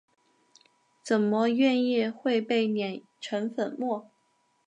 [1.03, 4.09] 怎么愿意会被碾成粉末？